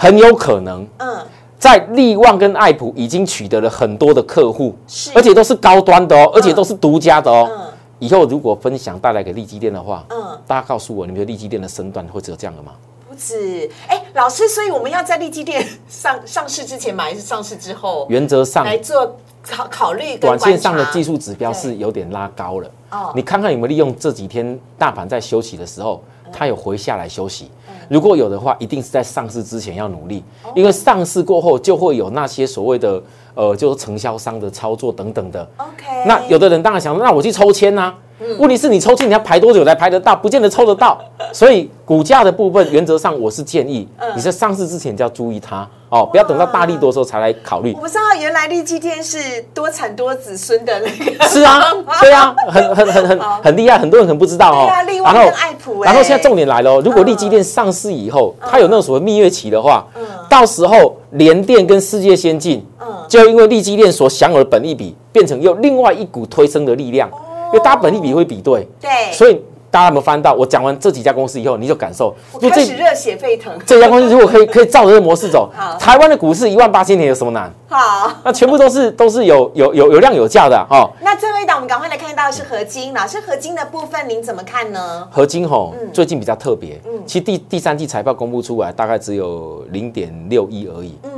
[0.00, 1.18] 很有可能，嗯，
[1.58, 7.50] 在利旺跟爱普已经取得了很多的客户，是，而且都是高端的哦，而且都是独家的哦。
[7.50, 7.66] 嗯，
[7.98, 12.70] 以后如果分享带来给利基店的话，嗯，大家告诉我，你们的利基店的身段会只有这样的吗？
[13.18, 18.06] 不止，哎，老师，所以我们要在利基店 上上市之前买，还是上市之后？
[18.08, 22.70] 原则上来做考考虑，短线上的技术指标是有点拉高了。
[22.90, 26.00] 哦，你看看有没有利用这几天大盘在休息的时候，
[26.32, 27.50] 它有回下来休息。
[27.90, 30.22] 如果有的话，一定是在上市之前要努力，
[30.54, 33.02] 因为上市过后就会有那些所谓的
[33.38, 35.48] 呃，就是承销商的操作等等的。
[35.58, 37.94] OK，那有的人当然想，那我去抽签呐。
[38.40, 40.16] 问题是你抽签你要排多久才排得到？
[40.16, 40.98] 不见得抽得到。
[41.32, 47.72] 所以股价的部分，原则上我是建议你在上市之前就要注意它哦，不要等到大力多的时候才来考虑。
[47.74, 51.22] 我不知道原来利基天是多产多子孙的那个。
[51.28, 51.62] 是啊，
[52.02, 54.68] 对啊，很很很很很厉害，很多人可能不知道哦。
[55.04, 59.86] 然后爱普，然后现在重点来了，如果利基店上市以后，它有那种所谓蜜月期的话，
[60.28, 62.66] 到时候联电跟世界先进，
[63.08, 67.10] 就因为利基链所享有的本利比，变成又另外一股推升的力量。
[67.46, 70.34] 因为大家本利比会比对，对，所以大家有没有翻到？
[70.34, 73.50] 我讲完这几家公司以后，你就感受，我开始热血沸腾。
[73.64, 77.50] 这家公司如果可以可以照着这个模式走， 台湾的股市一万八千点有什么难？
[77.66, 80.90] 好，那全部都是都是有有有有量有价的哈。
[81.00, 85.08] 那最后一档我们赶快来看到的是合金，老师合金的部分您怎么看呢？
[85.10, 91.10] 合金吼，最近比较特别，嗯，其实第第三季财报公布出来大概只有零点六一而已，嗯，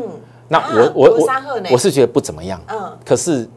[0.52, 1.28] 那我我我
[1.70, 3.48] 我是觉得不怎么样，嗯，可是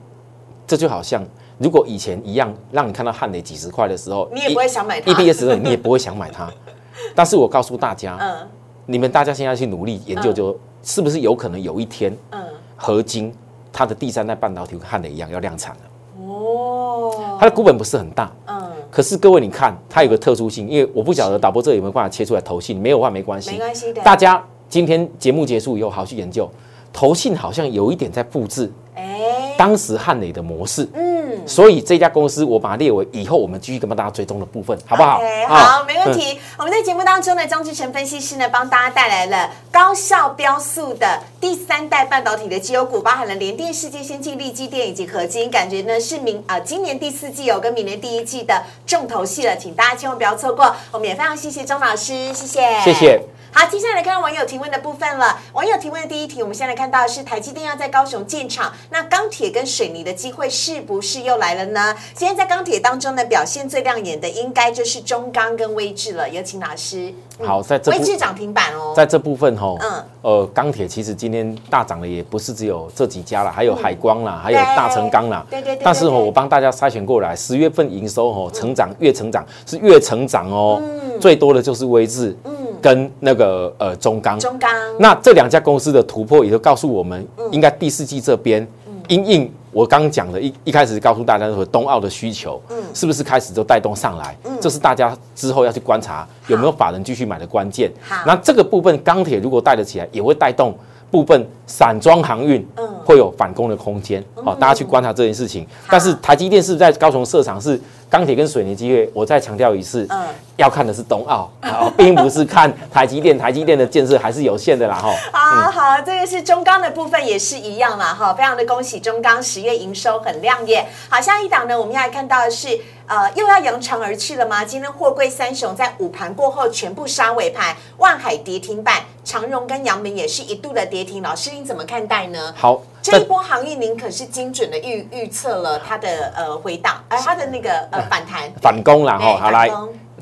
[0.67, 1.25] 这就好像。
[1.60, 5.12] 如果以前一样让你看到汉雷几十块的时候，你也不会想买它。
[5.13, 6.51] EPS 你也不会想买它。
[7.15, 8.47] 但是我告诉大家，嗯，
[8.86, 12.43] 你们大家现在去努力研究，就是不是有可能有一天，嗯，
[12.75, 13.34] 合金
[13.71, 16.23] 它的第三代半导体跟汉雷一样要量产了。
[16.25, 24.01] 哦，它的股本不是很大，嗯，可是各位你看，它有个特殊性，因为我不晓得导播这有没有办法切出来投信，没有话没关系，没关系的。
[24.01, 26.49] 大家今天节目结束以后，好去研究
[26.93, 31.13] 投信，好像有一点在复制，哎，当时汉磊的模式，嗯。
[31.45, 35.19] 所以这家公司我把它列为以后我们继续跟大家追踪的部分，好不好？
[35.49, 36.39] 好，没问题。
[36.58, 50.73] 我们在节目当中呢，张志成分析师呢帮大家带来了高效标速的第三代半导体的绩优股，包含了联电、世界先进、力基电以及合金，感觉呢是明啊今年第四季有跟明年第一季的重头戏了，请大家千万不要错过。
[50.91, 53.33] 我们也非常谢谢钟老师，谢谢，谢谢。
[53.56, 55.38] 好，接下来看到网友提问的部分了。
[55.54, 61.96] 网友提问的第一题，我们先来看到是台积电要在高雄建厂，那钢铁跟水泥的机会是不是又来了呢？
[62.16, 66.28] 今天在钢铁当中呢，表现最亮眼的应该就是中钢跟威智了。
[66.28, 67.13] 有请老师。
[67.46, 75.46] 好，在这威智涨停板哦，在这部分哈，嗯，呃，钢铁其实今天大涨的也不是只有这几家了，还有海光啦，还有大成钢啦。
[75.52, 75.82] 对对对。
[75.86, 82.36] 但是哦，我帮大家筛选过来，十月份营收哦，成长越成长是越成长哦，嗯最多的就是威智。
[82.84, 84.69] 跟那个呃中钢，中钢，
[85.00, 88.67] 那这两家公司的突破也就告诉我们，应该第四季这边，
[89.08, 94.36] 因应我刚讲的一一开始告诉大家说冬奥的需求，嗯，是不是开始就带动上来？
[94.43, 97.89] 嗯，这是大家之后要去观察有没有法人继续买的关键。
[98.02, 100.78] 好，那这个部分钢铁如果带得起来，也会带动
[101.10, 104.22] 部分散装航运，嗯，会有反攻的空间。
[104.43, 105.65] 好，大家去观察这件事情。
[105.89, 107.80] 但是台积电是在高雄设厂是。
[108.13, 110.24] 钢铁跟水泥机会，我再强调一次，嗯，
[110.58, 111.50] 要看的是冬奥，
[111.98, 113.38] 并不是看台积电。
[113.38, 115.12] 台积电的建设还是有限的啦，哈。
[115.32, 120.86] 好好，这个是中钢的部分也是一样啦，哈，非常的恭喜中钢十月营收很亮眼。
[121.10, 124.63] 好，下一档呢，我们要来看到的是，呃，又要扬长而去了吗？
[124.63, 131.24] 今天货柜三雄在午盘过后全部杀尾盘，万海跌停板，长荣跟阳明也是一度的跌停。
[131.24, 132.54] 老师，您怎么看待呢？
[132.56, 132.82] 好。
[133.02, 139.38] 这一波行业，您可是精准的预预测了它的呃回档，而它的那个呃 反弹反攻了哈。
[139.42, 139.70] 好来，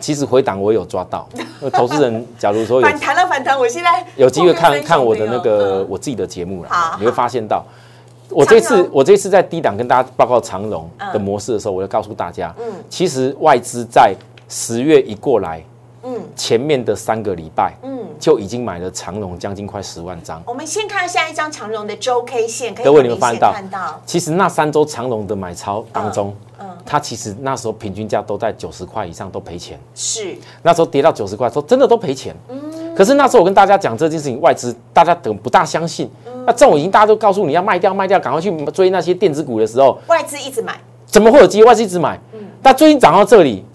[0.02, 1.30] 其实回档我有抓到。
[1.72, 7.64] 投资人假如说反弹了反弹，我现在有机会看看我的那个我自己的节目了，你会发现到
[8.30, 14.14] 我这次我这次在低档跟大家报告长荣的模式的时候，我要告诉大家，嗯，其实外资在
[14.50, 15.64] 十月一过来。
[16.04, 20.42] 嗯，前面的三个礼拜，嗯，就已经买了长荣将近快十万张。
[20.46, 29.80] 我们先看下一张长荣的周 K 线，各位你们发现到，其实那三周长荣的买超当中，嗯，它其实那时候平均价都在九十块以上，都赔钱。
[29.96, 32.36] 是，那时候跌到九十块，说真的都赔钱。
[32.50, 36.08] 嗯，可是那时候我跟大家讲这件事情，外资大家等不大相信。
[36.46, 42.20] 那这种已经大家都告诉你要卖掉卖掉，赶快去追那些电子股的时候，外资一直买，怎么会有机会外资一直买？
[42.34, 43.66] 嗯，但最近涨到这里。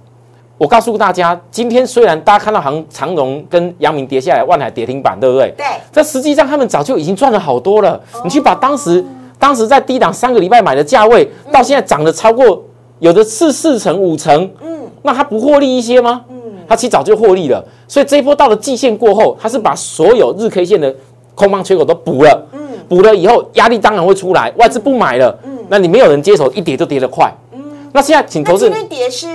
[0.58, 5.52] 我告诉大家，今天虽然大家看到行长荣跟阳明跌下来，万海跌停板，对不对？
[5.56, 5.66] 对。
[5.92, 8.00] 这实际上他们早就已经赚了好多了。
[8.24, 9.04] 你去把当时
[9.38, 12.62] 当时在低档三个礼拜买的价位，到现在涨了超过
[13.00, 16.22] 有的是四成五成，嗯，那他不获利一些吗？
[16.30, 17.62] 嗯，他其实早就获利了。
[17.86, 20.94] 所以这一波到了季线过后，他是把所有日 K 线的
[21.34, 27.45] 空方缺口都补了，嗯，补了以后压力当然会出来，外资不买了，嗯，那你没有人接手，一跌就跌得快，嗯，
[27.92, 28.66] 那现在请投资。
[28.66, 29.26] 今天跌是。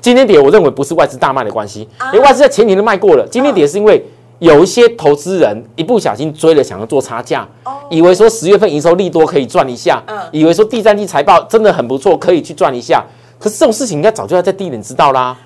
[0.00, 3.26] 今天跌，我认为不是外资大卖的关系，因为外资在前年都卖过了。
[3.30, 4.04] 今天跌是因为
[4.38, 7.46] 有一些投资人一不小心追了，想要做差价，
[7.90, 13.04] 以为说十月份营收利多可以赚一下，以为说第三季财报真的很不错，可以去赚一下。
[13.38, 15.36] 可是这种事情应该早就要在低点知道啦。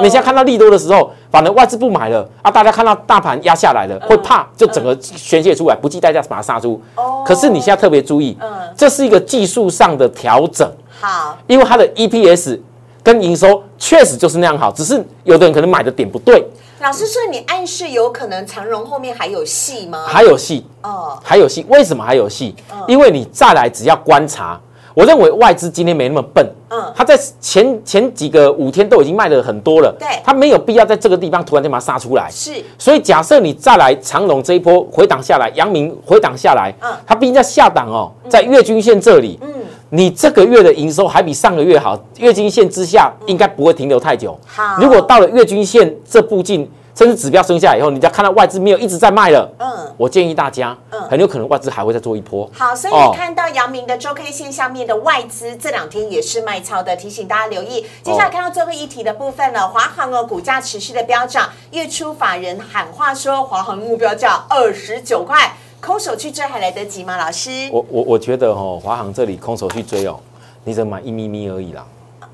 [0.00, 6.80] 你现在看到利多的时候，反正外资不买了啊，大家看到大盘压下来了，会怕，就整个宣泄出来，不计代价把它杀出。
[7.24, 8.36] 可是你现在特别注意，
[8.76, 12.58] 这是一个技术上的调整，好，因为它的 EPS。
[13.04, 16.42] 跟营收确实就是那样好，只是有的人可能买的点不对。
[16.80, 20.06] 老师说你暗示有可能长荣后面还有戏吗？
[20.08, 21.66] 还有戏哦，还有戏。
[21.68, 22.56] 为什么还有戏？
[22.88, 24.58] 因为你再来只要观察，
[24.94, 26.48] 我认为外资今天没那么笨。
[26.70, 29.94] 嗯，他在前前几个五天都已经卖了很多了。
[29.98, 32.28] 对，他没有必要在这个地方突然间把它杀出来。
[32.30, 39.48] 是，所以假设你再来长隆这一波回档下来，阳明回档下来，嗯，它毕竟在下档哦，在月均线这里，嗯。
[39.90, 44.36] 你这个月的营收还比上个月好，月均线之下应该不会停留太久。
[44.44, 52.48] 好，如果到了月均线这附近，甚至指标升下来以后，你再看到外资没有一直在卖了，嗯，我建议大家，嗯，很有可能外资还会再做一波。
[52.54, 57.84] 好，所以你看到阳明的周 K 线下面的外资这两天也是卖超的，提醒大家留意。
[58.02, 65.54] 接下来看到最后一题的部分了，华航哦，股价持续的飙涨，月初法人喊话说，华航目标价二十九块。
[65.80, 67.18] 空手去追还来得及吗？
[67.18, 70.18] 老师，我我我觉得哦，华航这里空手去追哦，
[70.64, 71.84] 你只买一咪咪而已啦，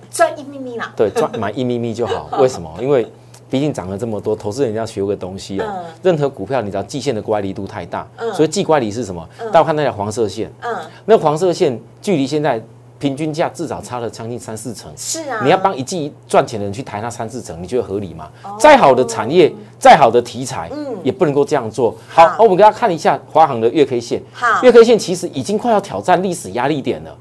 [0.08, 2.28] 赚一咪咪啦，对，赚买一咪咪就好。
[2.38, 2.72] 为什么？
[2.80, 3.04] 因为
[3.50, 5.64] 毕竟涨了这么多，投资人要学个东西哦。
[6.02, 9.28] 任何股票，你知道季线的乖离度太大，所以季乖离是什么？
[9.52, 12.62] 大家看那条黄色线，嗯，那黄色线距离现在。
[13.00, 18.28] 平均价至少差了将近三四成，是啊，你要帮一季赚钱的人去抬那三四成，你觉得合理吗？
[18.58, 21.96] 再好的产业，再好的题材，嗯，也不能够这样做。
[22.10, 27.16] 好，我们给大家看一下华航的月 K 线，好，月 K 线其实已经快要挑战历史压力点了。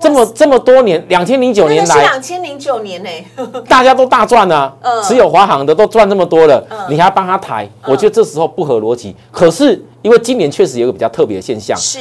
[0.00, 3.08] 这么这么多年，两千零九年来，两千零九年呢，
[3.68, 9.14] 大家都大赚啊，持有华航的都赚这么多了，你还帮他抬，我觉得这时候不合逻辑。
[9.30, 11.98] 可是因为今年确实有一个比较特别的现象，是，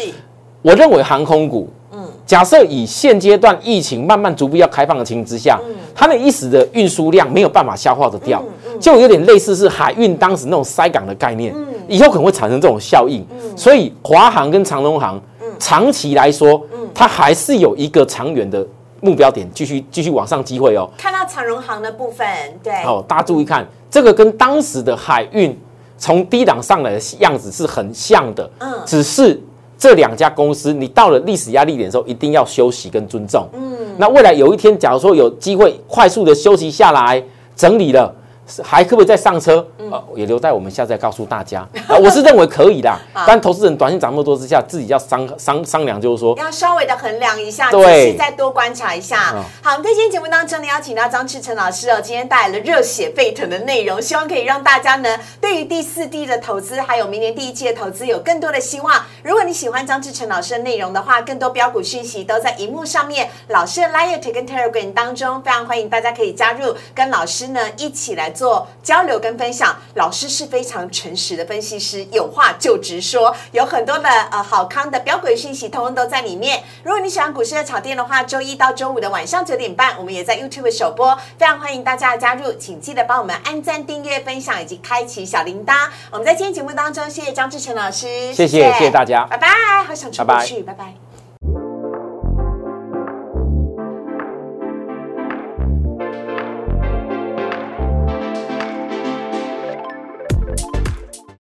[0.62, 1.70] 我认为航空股。
[1.94, 2.00] 嗯。
[2.26, 5.60] 假设以现阶段疫情慢慢逐步要开放的情形之下，
[5.94, 8.42] 它那一时的运输量没有办法消化得掉，
[8.80, 11.54] 就有点类似是海运当时那种塞港的概念，
[11.88, 13.24] 以后可能会产生这种效应。
[13.56, 15.22] 所以华航跟长龙航
[15.60, 16.60] 长期来说，
[16.94, 18.66] 它还是有一个长远的
[19.02, 20.90] 目标点，继续继续往上机会哦。
[20.98, 22.28] 看到长荣行的部分，
[22.64, 25.58] 对，哦，大家注意看，这个跟当时的海运
[25.98, 29.42] 从低档上来的样子是很像的，嗯，只是
[29.78, 37.24] 这两家公司，你到了历史压力点的时候，一定要休息跟尊重，嗯，那未来有一天，假如说有机会快速的休息下来，
[37.56, 38.14] 整理了。
[38.62, 39.66] 还可不可以再上车？
[39.78, 41.62] 呃，也留待我们下次再告诉大家。
[41.88, 42.92] 啊，我是认为可以的，
[43.26, 49.34] 但投资人短线涨那么多之下，自己要商商商量，就是说要稍微的衡量一下，对，再多观察一下。
[49.62, 59.02] 好，在今天节目当中呢，邀请到张志成老师哦，今天带来了热血沸腾的内容，希望可以让大家呢，对于第四季的投资，还有明年第一季的投资有更多的希望。
[59.24, 68.33] 如果你喜欢张志成老师的内容的话，更多标股讯息都在荧幕上面，老师的 Light 跟 Telegram 当中，非常欢迎大家可以加入，跟老师呢一起来。
[68.34, 76.64] 做交流跟分享，老师是非常诚实的分析师，有话就直说，有很多的呃好康的标轨讯息，通通都在里面。
[76.84, 85.88] 如果你喜欢股市的炒店的话，周一到周五的晚上九点半，我们也在 YouTube 首播，非常欢迎大家的加入，请记得帮我们按赞、订阅、分享以及开启小铃铛。
[86.12, 89.48] 我们在今天节目当中，谢谢张志成老师，谢谢谢谢大家，拜拜，
[89.88, 91.13] 好想出去，拜拜。